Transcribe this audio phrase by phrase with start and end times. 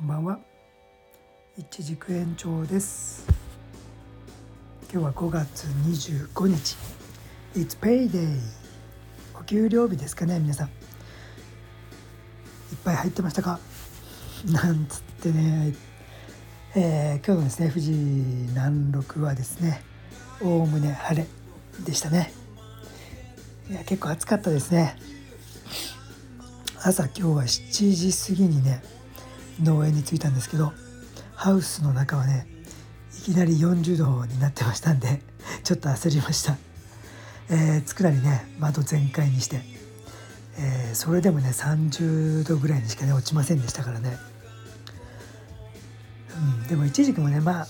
[0.00, 0.38] こんばんは。
[1.58, 3.26] 一軸延長です。
[4.90, 6.78] 今日は5月25日
[7.54, 8.34] It's payday
[9.38, 10.68] お給料日ですかね皆さん。
[10.68, 10.72] いっ
[12.82, 13.60] ぱい入ってましたか？
[14.46, 15.74] なんつってね。
[16.74, 19.82] えー、今日のですね富士南麓はですね
[20.40, 21.26] おおむね晴れ
[21.84, 22.32] でしたね。
[23.68, 24.96] いや結構暑かったですね。
[26.82, 28.82] 朝今日は7時過ぎにね
[29.62, 30.72] 農園に着いたんですけど
[31.34, 32.46] ハウスの中はね
[33.18, 35.22] いきなり40度になってましたんで
[35.64, 36.56] ちょっと焦りました、
[37.48, 39.62] えー、つくなりね窓全開にして、
[40.58, 44.18] えー、それでもね30度ぐらいにしかね落ちませんでしたからね、
[46.62, 47.68] うん、でも一時期もねまあ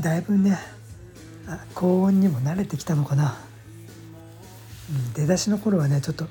[0.00, 0.58] だいぶね
[1.74, 3.36] 高温にも慣れてきたのかな、
[4.90, 6.26] うん、出だしの頃はねちょっと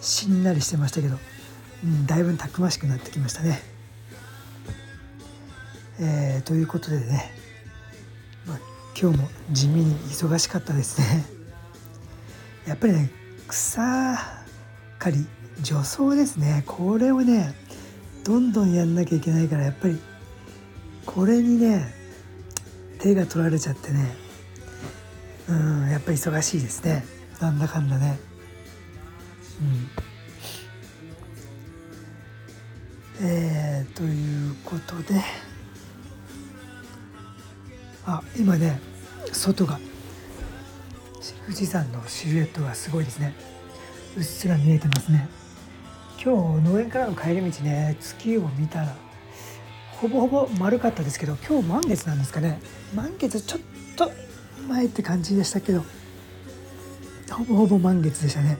[0.00, 1.18] しんなりしてましたけど、
[1.84, 3.71] うん、だいぶたくましくなってきましたね。
[6.04, 7.32] えー、ということでね、
[8.44, 8.58] まあ、
[9.00, 11.24] 今日も地味に忙しかったですね。
[12.66, 13.10] やっぱりね
[13.46, 14.18] 草
[14.98, 15.26] 刈り
[15.62, 16.64] 除草ですね。
[16.66, 17.54] これをね
[18.24, 20.00] どんどんやんなきゃいけないからやっぱり
[21.06, 21.94] これにね
[22.98, 24.16] 手が取られちゃってね
[25.48, 27.04] うんやっぱり忙しいですね。
[27.40, 28.18] なんだかんだね。
[33.20, 33.24] うん。
[33.24, 35.20] えー、ということで
[38.06, 38.80] あ今ね
[39.32, 39.78] 外が
[41.46, 43.34] 富士山のシルエットがすごいですね。
[44.16, 45.28] うっすら見えてますね。
[46.22, 48.94] 今日農園からの帰り道ね月を見たら
[50.00, 52.60] ほぼほぼ丸かったですけど今日満月なんですかね。
[52.94, 53.60] 満月ちょっ
[53.96, 54.10] と
[54.68, 55.84] 前って感じでしたけど
[57.30, 58.58] ほぼほぼ満月でしたね。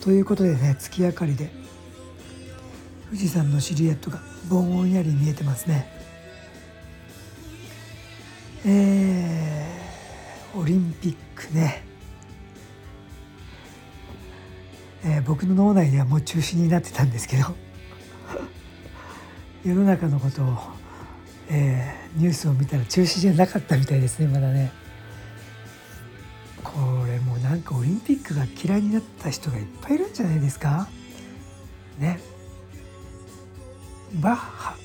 [0.00, 1.50] ということでね月明かりで
[3.06, 5.86] 富士山のシルエットがぼんやり見えてますね。
[8.64, 11.84] えー、オリンピックね、
[15.04, 17.56] えー、僕の脳内ではもう中止になってたんですけど
[19.66, 20.58] 世の中のことを、
[21.48, 24.70] えー、ニュースを見たら中止じゃなかったみたいですねまだね。
[26.62, 30.88] これもうなんかオリンピックが嫌いになった人がいっぱいいるんじゃないですか。
[31.98, 32.20] ね。
[34.14, 34.76] バッハ。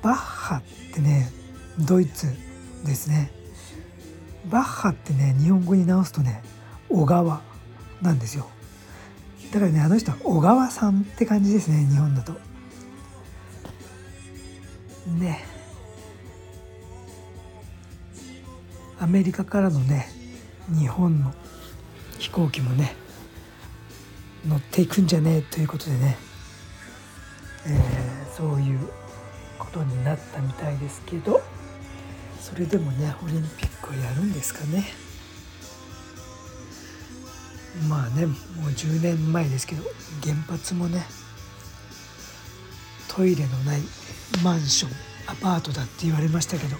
[0.00, 0.62] バッハっ
[0.94, 1.30] てね
[1.78, 2.47] ドイツ。
[2.84, 3.30] ですね。
[4.50, 6.42] バッハってね日本語に直すとね
[6.88, 7.42] 小川
[8.00, 8.48] なんですよ。
[9.52, 12.32] だからねあの人は小川さんって感じですね日本だと。
[15.18, 15.44] ね。
[19.00, 20.08] アメリカからのね
[20.68, 21.32] 日本の
[22.18, 22.96] 飛行機もね
[24.46, 26.16] 乗っていくんじゃねえということでね、
[27.66, 28.78] えー、そういう
[29.58, 31.40] ことになったみたいですけど。
[32.48, 34.84] それでもねオリンピックをやるんですかね。
[37.88, 38.36] まあねもう
[38.70, 39.82] 10年前ですけど
[40.22, 41.04] 原発もね
[43.08, 43.80] トイレのない
[44.42, 44.92] マンション
[45.26, 46.76] アパートだって言われましたけど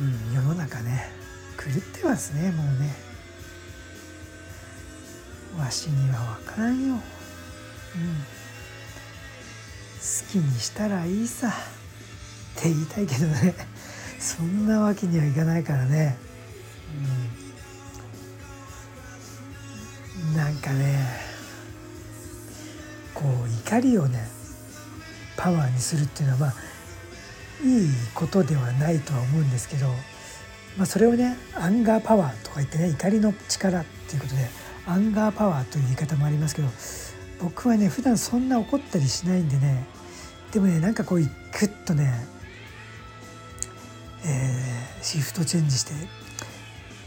[0.00, 1.10] うん世の中ね
[1.58, 3.14] 狂ってますねもうね。
[5.58, 6.94] わしには分からんよ。
[6.94, 6.98] うん。
[6.98, 7.00] 好
[10.30, 11.52] きにしたらいいさ。
[12.58, 13.54] って言いたいけどね。
[14.18, 16.16] そんなわけにはいかないからね、
[20.28, 21.06] うん、なんかね
[23.12, 24.26] こう怒りをね
[25.36, 26.54] パワーにするっていうのはまあ
[27.62, 29.88] いいことではないとは思うんですけど、
[30.76, 34.48] まあ、それをね anger power とか言ってね怒りの力っていうことで
[34.86, 36.68] anger power という言い方もありますけど
[37.40, 39.84] 僕はね普段そんな怒ったりしないんでね
[40.52, 42.26] でもねなんかこうグッとね
[44.24, 45.92] えー、シフトチェンジして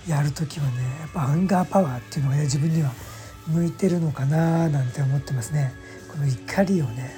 [0.07, 2.91] やる時はねやっぱ anger power っていうのがね自分には
[3.47, 5.73] 向いてるのかななんて思ってますね。
[6.09, 7.15] この怒りをね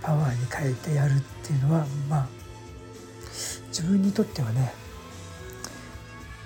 [0.00, 2.28] パワーに変えてやるっていうのはまあ
[3.68, 4.72] 自分にとってはね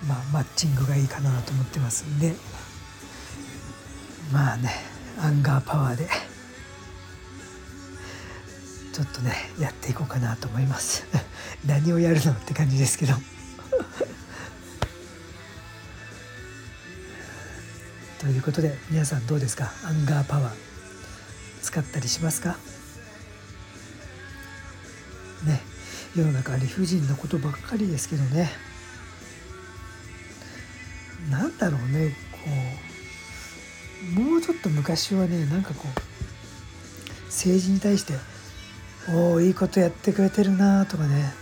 [0.08, 2.35] まあマッチングがいいかなと思ってますんで
[4.32, 4.70] まあね
[5.20, 11.04] anger power でちょっとねやっていこうかなと思います。
[11.66, 13.14] 何をやるのって感じですけど。
[18.20, 19.72] ということで皆さんどうですか？
[19.84, 20.54] アンガーパワー。
[21.62, 22.56] 使ったりしますか？
[25.44, 25.60] ね。
[26.14, 28.50] 世の中理不尽なことばっかりですけどね。
[31.31, 32.38] なんだろうねこ
[34.16, 34.20] う。
[34.20, 38.14] もうちょっと昔はねなんかこう政治に対して
[39.10, 41.32] おおいいことやってくれてるなとかね。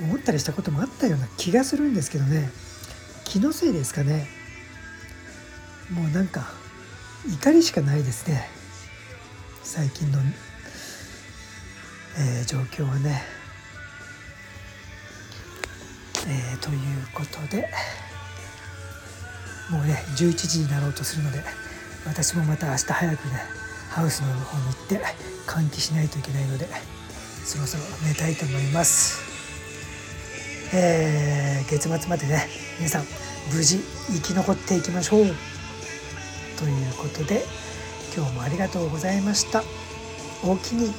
[0.00, 2.50] 思ったりしたこともあったような気がするんですけどね。
[3.24, 4.28] 気のせいですかね。
[5.90, 6.52] もうなんか
[7.32, 8.48] 怒りしかないですね。
[9.62, 10.18] 最近の、
[12.18, 13.36] えー、状況はね。
[16.28, 16.78] えー、という
[17.14, 17.68] ことで
[19.70, 21.40] もうね11時になろうとするので
[22.04, 23.65] 私もまた明日早くね
[23.96, 25.00] ハウスの方に行って
[25.46, 26.68] 換気しないといけないので
[27.46, 29.24] そろそろ寝たいと思います。
[30.74, 32.46] えー、月末までね
[32.76, 33.04] 皆さん
[33.54, 33.78] 無事
[34.12, 35.24] 生き残っていきましょう。
[36.58, 37.42] ということで
[38.14, 39.62] 今日もありがとうございました。
[40.44, 40.92] おおきに